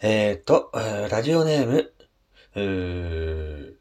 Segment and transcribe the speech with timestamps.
[0.00, 0.70] えーと、
[1.10, 1.92] ラジオネーム、
[2.54, 3.74] うー、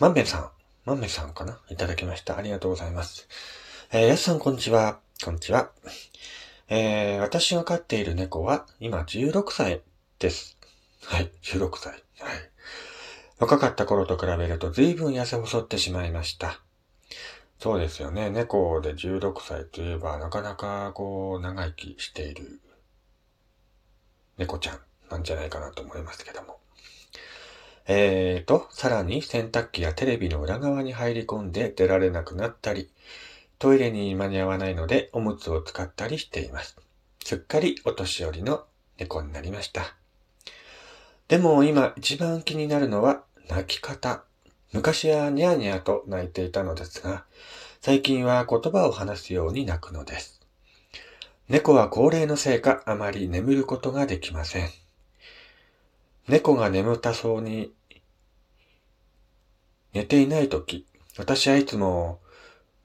[0.00, 0.50] まんべんさん、
[0.84, 1.60] まんべんさんかな？
[1.70, 2.36] いただきました。
[2.36, 3.28] ありがとうございます。
[3.92, 4.98] えーやすさん、こんにちは。
[5.24, 5.70] こんにちは。
[6.68, 9.80] えー私が飼っている猫は、今16歳
[10.18, 10.56] です。
[11.04, 11.92] はい、16歳。
[11.92, 12.02] はい。
[13.38, 16.60] 若かった頃と比べると随分痩せ細ってしまいました。
[17.60, 18.28] そうですよね。
[18.28, 22.60] 猫で16歳といえば、なかなかこう、長生きしている
[24.38, 26.58] 猫ちゃんなんじゃないかなと思いますけども。
[27.88, 32.90] えーと、さらに洗濯機やテレビの裏側に入り込んで出られなくなったり、
[33.58, 36.76] トイレに間に合わないのでおむつを使ったりしています。
[37.24, 38.64] すっかりお年寄りの
[38.98, 39.94] 猫になりました。
[41.28, 44.24] でも今一番気になるのは泣き方。
[44.72, 47.24] 昔はニャーニャーと泣いていたのですが、
[47.80, 50.35] 最近は言葉を話すように泣くのです。
[51.48, 54.68] 猫は高齢のせいかあまり眠ることができません。
[56.26, 57.72] 猫が眠たそうに
[59.94, 62.18] 寝ていないとき、私はいつも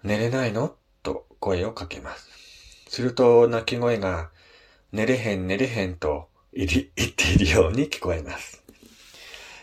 [0.03, 0.75] 寝れないの？
[1.02, 2.30] と声をかけます。
[2.88, 4.30] すると鳴き声が
[4.91, 8.63] 寝れへん寝れへんと言い言っているように聞こえます。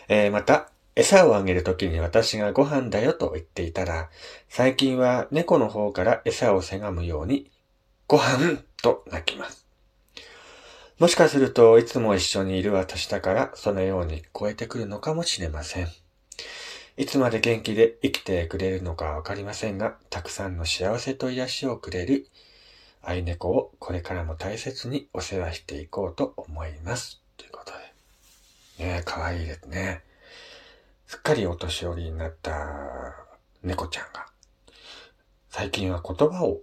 [0.09, 4.09] えーまた、餌をあげるときに私がご飯だよと言っていたら、
[4.49, 7.49] 最近は猫の方から餌をせがむように、
[8.09, 9.67] ご飯と鳴きます。
[10.97, 15.87] もしかするといつも一緒にいる私だからそのように聞こえてくるのかもしれません。
[16.97, 22.27] いつまで元気で生きてくれるのかわかりませんが、たくさんの幸せと癒しをくれる
[23.03, 27.21] 愛猫をこれからも大切にお世話していこうと思います。
[27.37, 27.73] ということ
[28.79, 28.85] で。
[28.85, 30.01] ねえ、かわいいですね。
[31.05, 32.57] すっかりお年寄りになった
[33.61, 34.25] 猫ちゃんが、
[35.51, 36.61] 最近は言葉を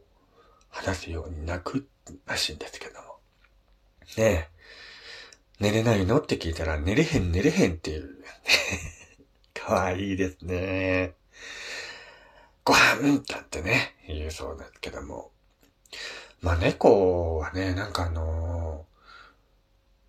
[0.77, 1.87] 話すように泣く
[2.27, 3.17] らしいんですけども。
[4.19, 4.49] ねえ、
[5.59, 6.19] 寝れないの？
[6.21, 8.11] って聞いたら、寝れへん寝れへんっていう。
[9.55, 11.15] かわいいですね。
[12.63, 15.31] ご飯なんてね、言うそうですけども。
[16.43, 18.85] まあ猫はね、なんかあの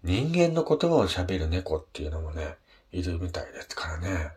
[0.04, 2.58] 人間の言葉を喋る猫っていうのもね、
[2.92, 4.32] いるみたいですからね。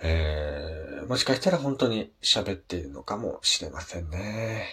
[0.00, 4.66] えー、もしかしたら本当に喋っているのかもしれませんね。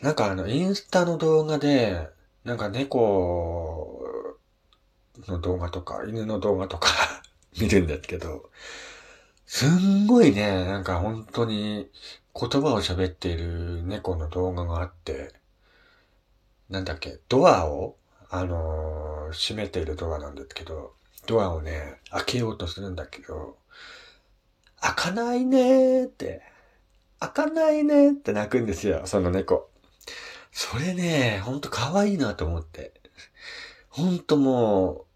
[0.00, 2.08] なんかあの、インスタの動画で、
[2.44, 4.00] なんか猫
[5.26, 6.88] の動画とか、犬の動画とか
[7.60, 8.50] 見るんですけど、
[9.46, 11.90] すんごいね、なんか本当に
[12.34, 15.34] 言葉を喋っている猫の動画があって、
[16.68, 17.96] なんだっけ、ドアを、
[18.30, 20.94] あのー閉めているドアなんですけど、
[21.26, 23.58] ドアをね、開けようとするんだけど、
[24.80, 26.42] 開かないねーって、
[27.20, 29.68] 開かないねーって泣くんですよ、その猫。
[30.52, 32.92] それね、ほんと可愛いなと思って。
[33.88, 35.06] ほんとも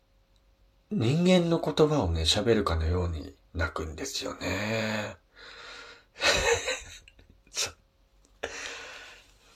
[0.91, 5.17] う、人間の言葉をね、喋るかのように泣くんですよね。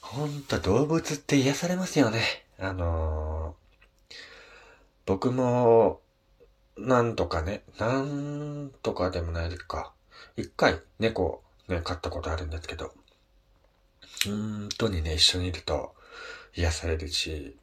[0.01, 2.47] ほんと動物って癒されますよね。
[2.59, 3.67] あのー
[5.07, 6.01] 僕も、
[6.77, 9.93] なんとかね、なんとかでもないですか。
[10.37, 12.93] 一回猫ね、飼ったことあるんですけど、
[14.25, 15.95] 本当にね、一緒にいると
[16.55, 17.57] 癒されるし、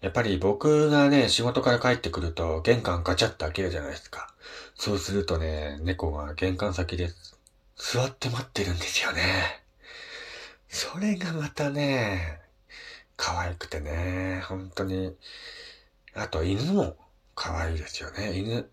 [0.00, 4.32] やっぱり僕がね、仕事から帰ってくると玄関ガチャッと開けるじゃないですか。
[4.74, 7.10] そうするとね、猫が玄関先で
[7.76, 9.62] 座って待ってるんですよね。
[10.68, 12.40] それがまたね、
[13.16, 15.16] 可愛くてね、本当に。
[16.14, 16.96] あと犬も
[17.34, 18.38] 可愛いですよね。
[18.38, 18.68] 犬。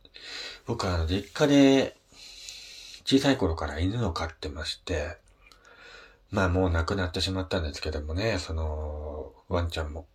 [0.65, 1.97] 僕はあの実家で
[3.05, 5.17] 小さい頃から犬を飼ってまして、
[6.33, 10.07] まあもう亡くなってしまったんですけどもね、そのワンちゃんも。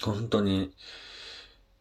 [0.00, 0.72] 本当に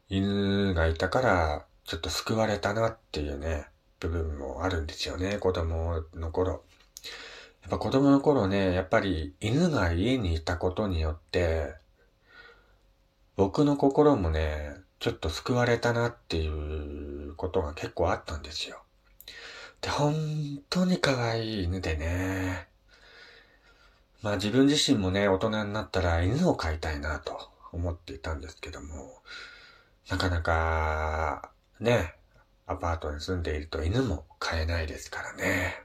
[0.09, 3.67] 犬がいたからちょっと救われたなっていうね、
[4.01, 6.61] 部分もあるんですよね、子供の頃。
[7.61, 11.73] やっぱ子供の頃ね、やっぱり犬が家にいたことによって、
[13.37, 18.83] 僕の心もね、ちょっと救われたなっていうことが結構あったんですよ。
[19.79, 22.70] で、本当に可愛い犬でね。
[24.21, 29.21] まあ自分自身もね、大人になったら犬を飼いたいなと思っていたんですけども、
[30.09, 32.13] なかなか、ね、
[32.67, 35.83] アパートに住んでいると犬も飼えないですからね。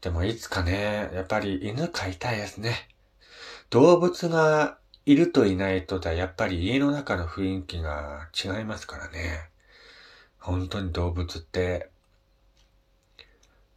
[0.00, 2.88] でもいつかね、やっぱり犬飼いたいですね。
[3.70, 9.50] 動物がいるといないとではやっぱり家の中の雰囲気が違いますからね。
[10.38, 11.90] 本当に動物って、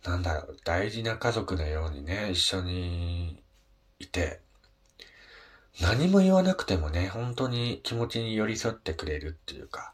[0.04, 3.42] なんだろう、大事な家族のようにね、一緒に
[4.00, 4.40] いて、
[5.80, 9.94] 何も言わなくてもね、本当に気持ちに寄り添ってくれるっていうか、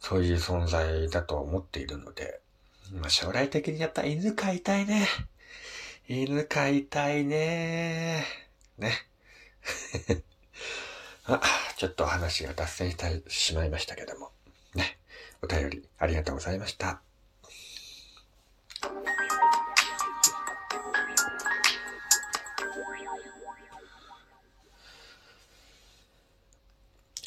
[0.00, 2.40] そういう存在だと思っているので、
[2.92, 5.06] まあ将来的にやっぱ犬飼いたいね。
[6.08, 8.26] 犬飼いたいね。
[8.78, 8.92] ね。
[11.24, 11.40] あ、
[11.76, 14.32] ちょっと話が脱線してしまいましたけども。
[14.74, 14.98] ね。
[15.40, 17.00] お便りありがとうございました。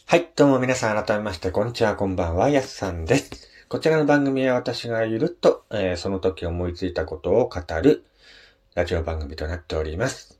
[0.07, 3.49] はい、どうも皆さん改めまして、こんにちは、こんばんは、やすさんです。
[3.67, 8.05] こちらの番組は私がゆるっと、えー、その時思いついたことを語る
[8.75, 10.39] ラジオ番組となっております。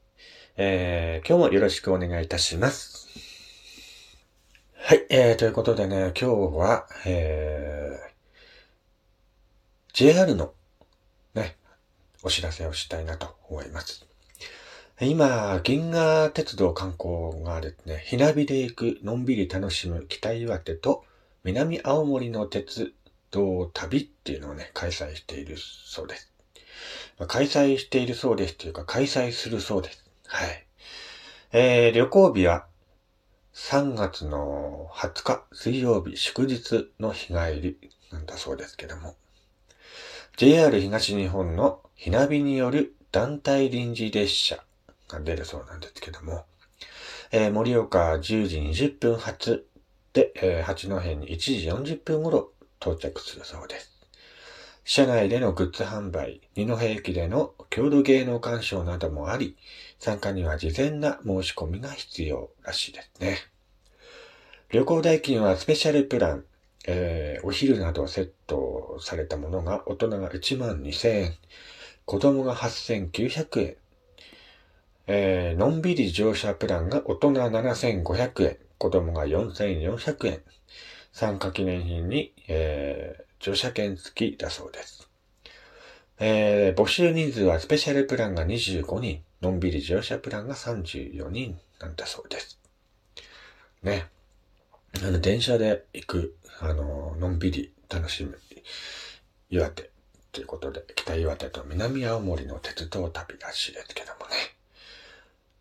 [0.55, 3.07] えー、今日もよろしくお願いいたします。
[4.75, 8.11] はい、えー、ということでね、今日は、えー、
[9.93, 10.53] JR の
[11.33, 11.57] ね、
[12.21, 14.05] お知らせをしたいなと思います。
[15.01, 21.03] 今、銀河鉄道観光がですね、ひなびで行く、のんびり楽しむ北岩手と
[21.43, 22.93] 南青森の鉄
[23.29, 26.31] 道旅っていうのをね、開催しているそうです。
[27.27, 30.05] 開催しているそうですというか、開催するそうです。
[30.27, 30.65] はい。
[31.51, 32.65] えー、旅行日は
[33.53, 39.17] 3月の20日水曜日祝日の日帰りなんだそうですけども、
[40.37, 44.63] JR 東日本のひなびによる団体臨時列車
[45.07, 46.45] が出るそうなんですけども、
[47.31, 49.67] えー、盛岡10時20分発
[50.13, 53.91] で、えー、八戸に1時40分頃到着するそうです。
[54.87, 59.57] 車内でのグッズ販売、二戸駅での郷土芸能鑑賞などもあり、
[59.99, 63.37] 参加には事前な申し込みが必要らしいですね。
[64.69, 66.45] 旅行代金はスペシャルプラン、
[66.87, 71.33] えー、お昼などセットされたものが大人が1万2000円、
[72.05, 73.75] 子供が8900円、
[75.07, 80.41] えー、のんびり乗車プランが大人7500円、子供が4400円。
[81.15, 85.09] 参加記念品に、えー、乗車券付きだそうです。
[86.19, 92.59] えー、募集人数はスペシャルプランが25人、のんびり乗車プランが34人なんだそうです。
[93.81, 94.07] ね。
[95.01, 98.37] あの、電車で行く、あの、のんびり楽しむ、
[99.49, 99.89] 岩手
[100.33, 104.54] ということで、北岩手と南青森の鉄道旅らしいですけどもね。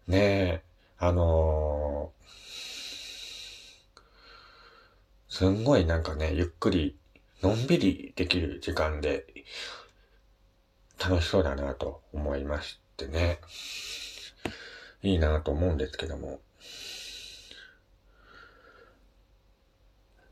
[0.06, 0.62] ねえ、
[0.98, 4.02] あのー、
[5.30, 6.94] すんごいなんかね、ゆっくり、
[7.42, 9.26] のんびりできる時間で、
[10.98, 13.38] 楽しそうだなと思いましてね。
[15.02, 16.40] いいなと思うんですけども。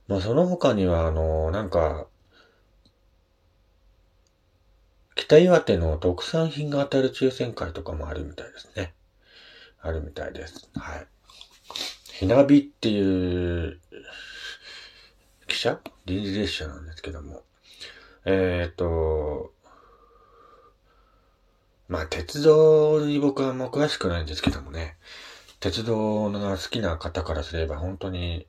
[0.07, 2.07] まあその他には、あのー、なんか、
[5.15, 8.93] 北岩手の特産品が当たる抽選会とかもあるみたいですね。
[9.82, 10.70] あるみたいです。
[10.75, 11.06] はい。
[12.12, 13.81] ひなびっていう
[15.49, 17.43] 汽車臨時列車なんですけども。
[18.25, 19.52] えっ、ー、と、
[21.88, 24.96] まあ、鉄道に僕はあんま詳しくないんですけどもね。
[25.58, 28.46] 鉄道が好きな方からすれば本当に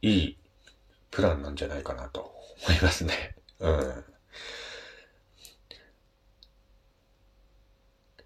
[0.00, 0.38] いい
[1.10, 2.32] プランなんじゃないかなと
[2.68, 3.36] 思いますね。
[3.60, 4.04] うん。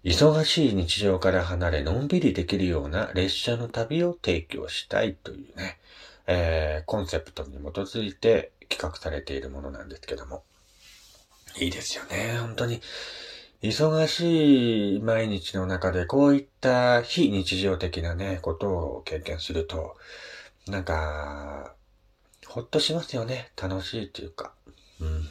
[0.03, 5.79] 忙しい日常から離れ、のんびりできるような列車の旅を提供したいというね、
[6.27, 10.43] えー、コンセプトに基づいて企画されているものなんですけども。
[11.59, 12.81] いいですよね、本当に。
[13.63, 19.97] 忙しい毎日の中でこういった非日常的なね、ことを経験すると、
[20.67, 21.73] なんか、
[22.45, 23.51] ほっとしますよね。
[23.61, 24.53] 楽しいというか。
[25.01, 25.27] うん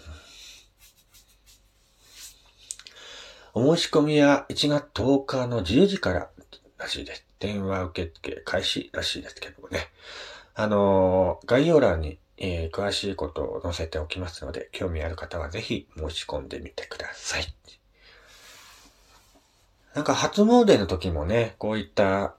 [3.58, 6.28] お申し込みは1月10日の10時から
[6.76, 7.24] らしいです。
[7.38, 9.88] 電話受付開始らしいですけどもね。
[10.54, 17.46] あのー、概要欄に、えー、詳しいことを載せておきますので、興味ある方はぜひ申し込んでみてください。
[19.94, 22.34] なんか初詣の時もね、こういった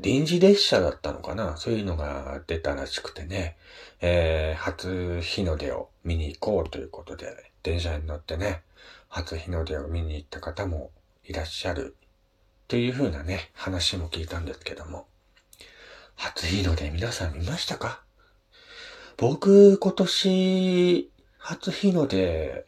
[0.00, 1.56] 臨時列車だったのかな？
[1.56, 3.56] そういうのが出たらしくてね、
[4.00, 8.62] えー、初日の出を見に行こうということで、電車に乗ってね、
[9.14, 10.90] 初日の出を見に行った方も
[11.22, 11.96] いらっしゃる
[12.66, 15.06] というふうなね、話も聞いたんですけども。
[16.16, 18.02] 初日の出皆さん見ましたか？
[19.18, 22.64] 僕今年初日の出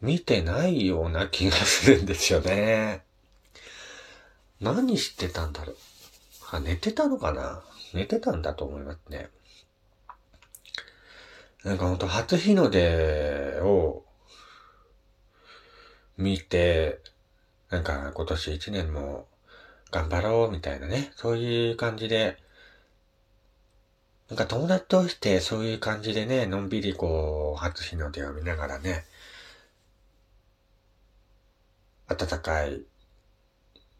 [0.00, 3.04] 見てないような気がするんですよね。
[4.60, 5.76] 何してたんだろう？
[6.50, 7.62] あ、寝てたのかな？
[7.94, 9.28] 寝てたんだと思いますね。
[11.62, 14.04] なんかほんと初日の出を
[16.16, 17.00] 見て、
[17.70, 19.26] なんか今年一年も
[19.90, 22.38] 頑張ろうみたいなね、そういう感じで、
[24.28, 29.04] なんか友達としてそういう感じでね、のんびりこう、初日の出を見ながらね、
[32.08, 32.82] 温かい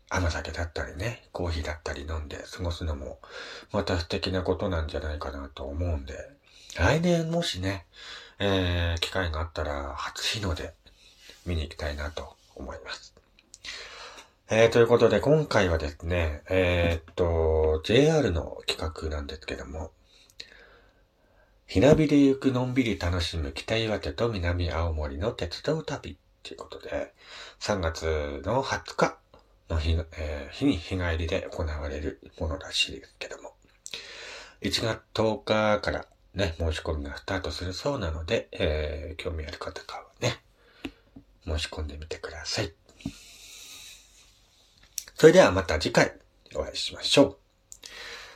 [0.09, 3.19] 甘酒だったりね、コーヒーだったり飲んで過ごすのも、
[3.73, 6.14] また素敵なことなんじゃないかなと思うんで、
[6.76, 7.87] 来年もしね、
[8.38, 10.75] えー、機会があったら、初日の出、
[11.46, 13.14] 見に行きたいなと思います。
[14.50, 19.92] えー、ということで、今回はですね、えー、っと、JR の企画なんですけども、
[21.66, 27.14] ひなびで行くのんびり楽しむ北岩手と南青森の鉄道旅ということで、
[27.61, 29.16] 3月の20日
[29.70, 33.54] の日,、えー、日に日帰りで行われるものらしいですけども、
[34.61, 40.06] 1月10日からね、申し込みがスタートするそうなので、えー、興味ある方か、
[41.46, 42.72] 申し込んでみてください。
[45.14, 46.14] それではまた次回
[46.54, 47.37] お会いしましょう。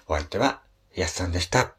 [0.08, 0.62] お相手は、
[0.94, 1.74] やすさんでした。